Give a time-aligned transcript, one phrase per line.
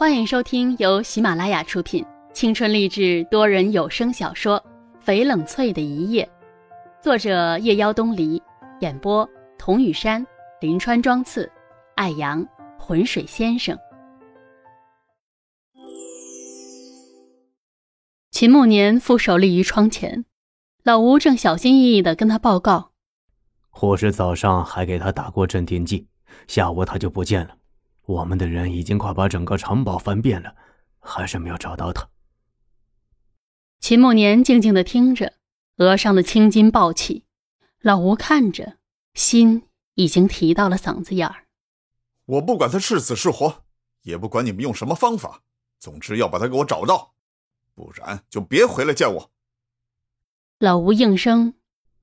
[0.00, 2.02] 欢迎收听由喜马拉雅出品、
[2.32, 4.58] 青春励志多人有声小说
[5.06, 6.24] 《翡冷翠的一夜》，
[7.04, 8.42] 作者夜妖东篱，
[8.80, 9.28] 演播
[9.58, 10.26] 童雨山、
[10.62, 11.52] 林川庄次、
[11.96, 12.42] 艾阳、
[12.78, 13.78] 浑水先生。
[18.30, 20.24] 秦慕年负手立于窗前，
[20.82, 22.92] 老吴正小心翼翼的跟他报告：
[23.68, 26.06] 护士早上还给他打过镇定剂，
[26.48, 27.56] 下午他就不见了。
[28.10, 30.56] 我们的人已经快把整个城堡翻遍了，
[30.98, 32.08] 还是没有找到他。
[33.78, 35.34] 秦慕年静静的听着，
[35.76, 37.24] 额上的青筋暴起。
[37.80, 38.78] 老吴看着，
[39.14, 39.62] 心
[39.94, 41.46] 已经提到了嗓子眼儿。
[42.26, 43.62] 我不管他是死是活，
[44.02, 45.42] 也不管你们用什么方法，
[45.78, 47.14] 总之要把他给我找到，
[47.74, 49.30] 不然就别回来见我。
[50.58, 51.54] 老吴应声。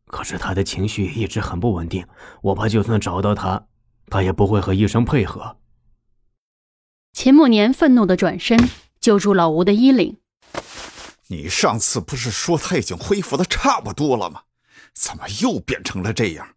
[0.06, 2.08] 可是他的情绪一直很不稳定，
[2.42, 3.68] 我怕就算找到他，
[4.08, 5.58] 他也不会和医生配合。
[7.20, 10.18] 秦慕年愤怒的转身，揪住老吴的衣领
[11.30, 14.44] ：“你上次不是说他已经恢复的差不多了吗？
[14.94, 16.50] 怎么又变成了这样？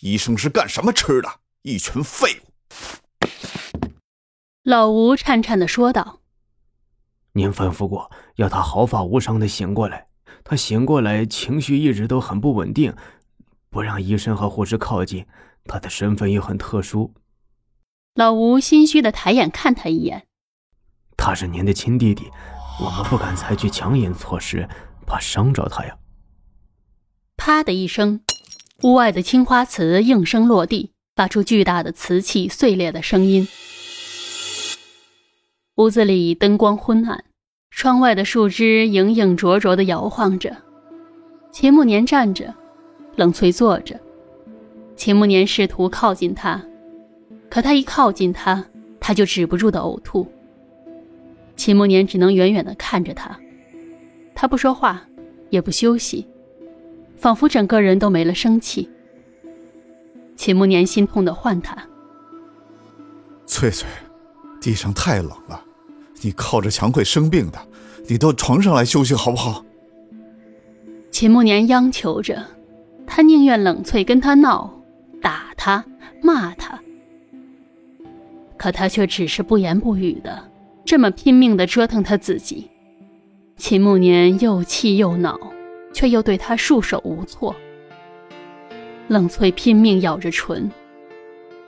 [0.00, 1.28] 医生是干什么吃的？
[1.62, 2.48] 一群废物！”
[4.64, 6.18] 老吴颤颤的说道
[7.34, 10.08] ：“您吩咐过要他毫发无伤的醒过来，
[10.42, 12.92] 他醒过来情绪一直都很不稳定，
[13.70, 15.24] 不让医生和护士靠近，
[15.66, 17.14] 他的身份又很特殊。”
[18.14, 20.26] 老吴心虚的抬眼看他一眼，
[21.16, 22.30] 他是您的亲弟弟，
[22.78, 24.68] 我们不敢采取强硬措施，
[25.06, 25.96] 怕伤着他呀。
[27.38, 28.20] 啪的一声，
[28.82, 33.48] 屋外的青花瓷应声落地，发出巨大的瓷器碎裂的声音。
[35.76, 37.24] 屋子里灯光昏暗，
[37.70, 40.54] 窗外的树枝影影灼灼的摇晃着。
[41.50, 42.54] 秦慕年站着，
[43.16, 43.98] 冷翠坐着。
[44.96, 46.62] 秦慕年试图靠近他。
[47.52, 48.64] 可他一靠近他，
[48.98, 50.26] 他就止不住的呕吐。
[51.54, 53.38] 秦慕年只能远远的看着他，
[54.34, 55.02] 他不说话，
[55.50, 56.26] 也不休息，
[57.14, 58.88] 仿佛整个人都没了生气。
[60.34, 61.76] 秦慕年心痛的唤他
[63.44, 63.86] ：“翠翠，
[64.58, 65.62] 地上太冷了，
[66.22, 67.58] 你靠着墙会生病的，
[68.08, 69.62] 你到床上来休息好不好？”
[71.12, 72.46] 秦慕年央求着，
[73.06, 74.72] 他宁愿冷翠跟他闹，
[75.20, 75.84] 打他，
[76.22, 76.80] 骂他。
[78.62, 80.48] 可他却只是不言不语的，
[80.84, 82.70] 这么拼命的折腾他自己。
[83.56, 85.36] 秦慕年又气又恼，
[85.92, 87.56] 却又对他束手无措。
[89.08, 90.70] 冷翠拼命咬着唇，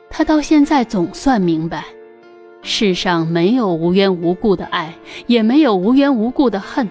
[0.09, 1.85] 他到现在总算明白，
[2.63, 4.95] 世上没有无缘无故的爱，
[5.27, 6.89] 也没有无缘无故的恨。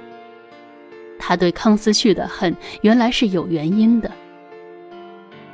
[1.18, 4.12] 他对康思旭的恨，原来是有原因的。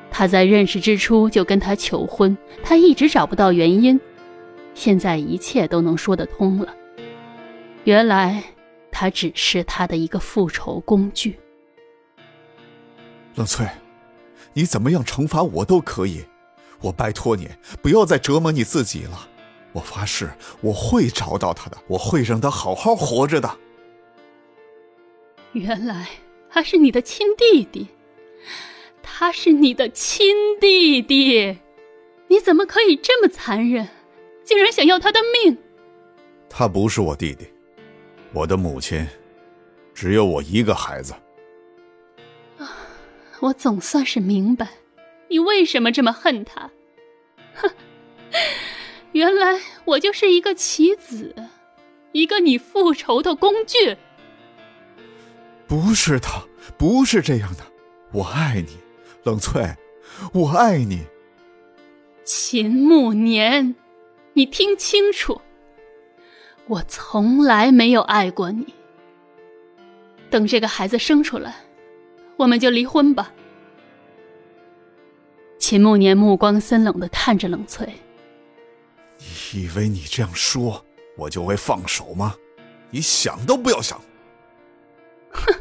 [0.10, 4.02] 他在认识之初就跟他求婚，他一直找不到原因。
[4.80, 6.74] 现在一切都能说得通了。
[7.84, 8.42] 原来
[8.90, 11.38] 他只是他的一个复仇工具。
[13.36, 13.68] 冷翠，
[14.54, 16.24] 你怎么样惩罚我都可以，
[16.80, 17.50] 我拜托你
[17.82, 19.28] 不要再折磨你自己了。
[19.74, 20.32] 我发誓
[20.62, 23.58] 我会找到他的，我会让他好好活着的。
[25.52, 26.08] 原来
[26.50, 27.90] 他是你的亲弟弟，
[29.04, 31.58] 他是你的亲弟弟，
[32.30, 33.90] 你怎么可以这么残忍？
[34.44, 35.58] 竟然想要他的命！
[36.50, 37.48] 他不是我弟弟，
[38.34, 39.08] 我的母亲
[39.94, 41.14] 只有我一个孩子。
[42.58, 42.72] 啊，
[43.40, 44.68] 我总算是明白，
[45.30, 46.70] 你为什么这么恨他。
[47.54, 47.70] 哼，
[49.12, 51.36] 原来我就是一个棋子，
[52.12, 53.96] 一个你复仇的工具。
[55.68, 56.28] 不是的，
[56.78, 57.64] 不是这样的，
[58.12, 58.78] 我爱你，
[59.24, 59.76] 冷翠，
[60.34, 61.06] 我爱你。
[62.24, 63.76] 秦慕年。
[64.40, 65.42] 你听清楚，
[66.68, 68.74] 我从来没有爱过你。
[70.30, 71.58] 等这个孩子生出来，
[72.38, 73.34] 我们就离婚吧。
[75.58, 77.86] 秦慕年目光森冷的看着冷翠。
[79.18, 80.86] 你以为你这样说，
[81.18, 82.34] 我就会放手吗？
[82.92, 84.00] 你想都不要想。
[85.31, 85.54] 哼，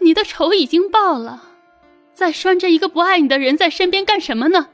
[0.00, 1.42] 你的仇已经报了，
[2.12, 4.68] 再拴着一个不爱你的人在身边干什么呢？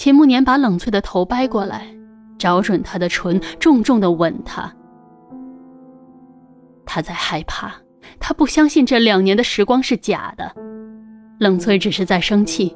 [0.00, 1.86] 秦慕年把冷翠的头掰过来，
[2.38, 4.74] 找准她的唇，重重的吻她。
[6.86, 7.74] 他在害怕，
[8.18, 10.50] 他不相信这两年的时光是假的。
[11.38, 12.74] 冷翠只是在生气，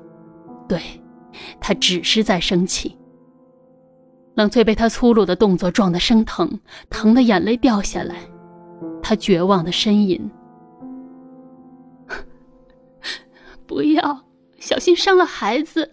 [0.69, 0.79] 对，
[1.59, 2.95] 他只是在生气。
[4.35, 6.61] 冷翠被他粗鲁的动作撞得生疼，
[6.91, 8.17] 疼的眼泪掉下来，
[9.03, 10.31] 他绝望的呻吟
[13.67, 14.27] ：“不要，
[14.59, 15.91] 小心伤了孩子。”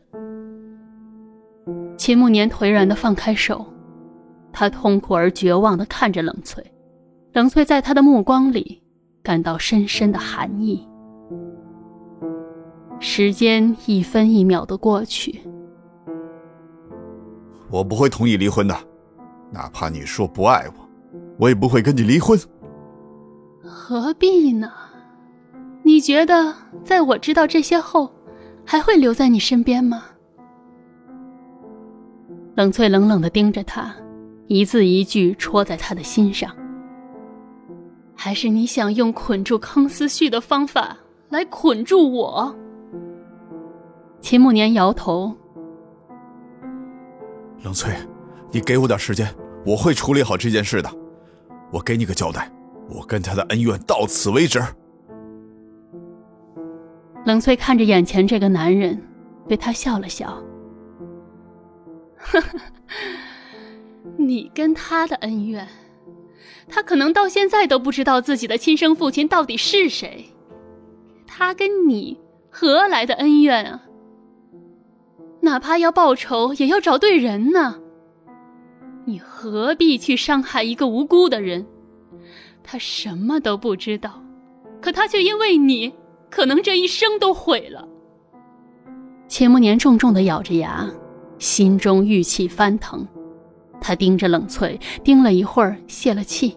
[2.01, 3.63] 秦慕年颓然的放开手，
[4.51, 6.63] 他他痛苦而绝望地看着冷翠，
[7.31, 8.81] 冷翠在他的目光里
[9.21, 10.89] 感到深深的寒意。
[12.99, 15.41] 时间一分一秒的过去，
[17.69, 18.75] 我不会同意离婚的，
[19.51, 20.73] 哪怕你说不爱我，
[21.37, 22.35] 我也不会跟你离婚。
[23.63, 24.71] 何必呢？
[25.83, 26.51] 你觉得
[26.83, 28.11] 在我知道这些后，
[28.65, 30.05] 还会留在你身边吗？
[32.55, 33.95] 冷翠冷冷的盯着他，
[34.47, 36.53] 一字一句戳在他的心上。
[38.13, 40.97] 还是你想用捆住康思旭的方法
[41.29, 42.55] 来捆住我？
[44.19, 45.35] 秦慕年摇头。
[47.63, 47.93] 冷翠，
[48.51, 49.27] 你给我点时间，
[49.65, 50.91] 我会处理好这件事的。
[51.71, 52.51] 我给你个交代，
[52.89, 54.61] 我跟他的恩怨到此为止。
[57.25, 59.01] 冷翠看着眼前这个男人，
[59.47, 60.37] 对他笑了笑。
[62.21, 62.59] 呵呵，
[64.17, 65.67] 你跟他的恩怨，
[66.67, 70.25] 他可能到现在都不知道自己的亲生父亲到底是谁。
[71.27, 72.19] 他跟你
[72.49, 73.81] 何来的恩怨啊？
[75.41, 77.79] 哪怕要报仇，也要找对人呢。
[79.05, 81.65] 你何必去伤害一个无辜的人？
[82.63, 84.23] 他什么都不知道，
[84.79, 85.91] 可他却因为你，
[86.29, 87.87] 可能这一生都毁了。
[89.27, 90.87] 秦慕年重重的咬着牙，
[91.41, 93.05] 心中郁气翻腾。
[93.81, 96.55] 他盯着冷翠，盯了一会儿，泄了气，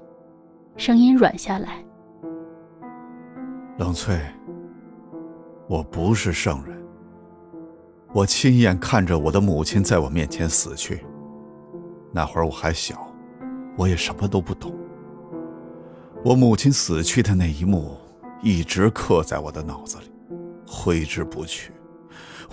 [0.77, 1.83] 声音软下来
[3.81, 4.21] ：“冷翠，
[5.67, 6.79] 我不是圣人。”
[8.13, 11.03] 我亲眼看着我的母亲在我面前死去，
[12.13, 13.11] 那会儿我还小，
[13.79, 14.71] 我也什么都不懂。
[16.23, 17.97] 我母亲死去的那一幕
[18.43, 20.13] 一直刻在我的脑子里，
[20.67, 21.73] 挥之不去。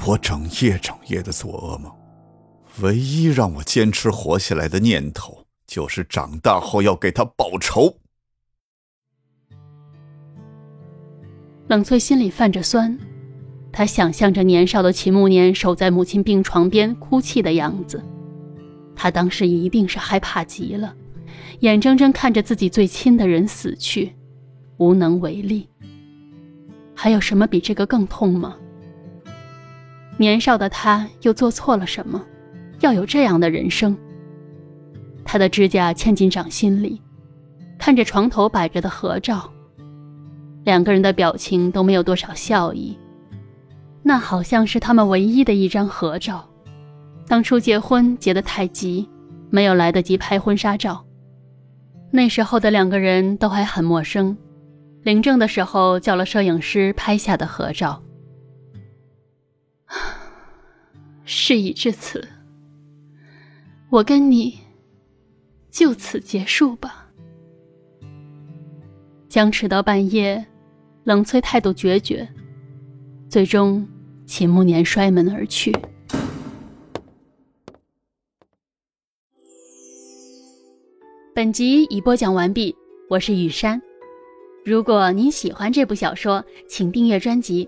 [0.07, 1.91] 我整夜整夜的做噩梦，
[2.79, 7.97] 唯一让我坚持活下来的念头就是长大后要给他报仇。
[11.67, 12.97] 冷翠心里泛着酸。
[13.73, 18.03] 她想象着年少的秦慕年守在母亲病床边哭泣的样子，
[18.93, 20.93] 他当时一定是害怕极了，
[21.61, 24.13] 眼睁睁看着自己最亲的人死去，
[24.75, 25.69] 无能为力。
[26.93, 28.57] 还有什么比这个更痛吗？
[30.17, 32.21] 年少的他又做错了什么，
[32.81, 33.97] 要有这样的人生？
[35.23, 37.01] 他的指甲嵌进掌心里，
[37.79, 39.51] 看着床头摆着的合照，
[40.65, 42.97] 两个人的表情都没有多少笑意。
[44.03, 46.47] 那好像是他们唯一的一张合照。
[47.27, 49.07] 当初结婚结得太急，
[49.49, 51.05] 没有来得及拍婚纱照。
[52.09, 54.35] 那时候的两个人都还很陌生，
[55.03, 58.01] 领证的时候叫了摄影师拍下的合照。
[61.23, 62.27] 事已至此，
[63.91, 64.57] 我跟你
[65.69, 67.11] 就此结束吧。
[69.27, 70.45] 僵持到半夜，
[71.03, 72.25] 冷翠态度决绝。
[73.27, 73.85] 最终，
[74.25, 75.75] 秦慕年摔门而去。
[81.35, 82.73] 本集已播讲完毕，
[83.09, 83.81] 我是雨山。
[84.63, 87.67] 如果您喜欢这部小说，请订阅专辑，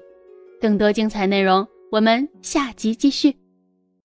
[0.62, 3.43] 更多精彩内容我们下集继续。